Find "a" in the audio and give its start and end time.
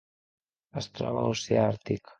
1.27-1.29